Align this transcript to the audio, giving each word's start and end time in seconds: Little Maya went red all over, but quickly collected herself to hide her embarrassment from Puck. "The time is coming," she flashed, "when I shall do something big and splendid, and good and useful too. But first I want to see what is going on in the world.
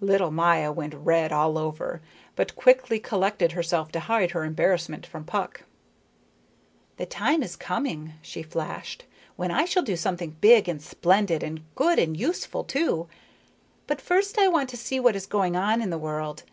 Little 0.00 0.30
Maya 0.30 0.72
went 0.72 0.94
red 0.94 1.30
all 1.30 1.58
over, 1.58 2.00
but 2.36 2.56
quickly 2.56 2.98
collected 2.98 3.52
herself 3.52 3.92
to 3.92 4.00
hide 4.00 4.30
her 4.30 4.42
embarrassment 4.42 5.04
from 5.04 5.24
Puck. 5.24 5.64
"The 6.96 7.04
time 7.04 7.42
is 7.42 7.54
coming," 7.54 8.14
she 8.22 8.42
flashed, 8.42 9.04
"when 9.36 9.50
I 9.50 9.66
shall 9.66 9.82
do 9.82 9.94
something 9.94 10.36
big 10.40 10.70
and 10.70 10.80
splendid, 10.80 11.42
and 11.42 11.60
good 11.74 11.98
and 11.98 12.16
useful 12.18 12.64
too. 12.64 13.08
But 13.86 14.00
first 14.00 14.38
I 14.38 14.48
want 14.48 14.70
to 14.70 14.78
see 14.78 14.98
what 15.00 15.16
is 15.16 15.26
going 15.26 15.54
on 15.54 15.82
in 15.82 15.90
the 15.90 15.98
world. 15.98 16.44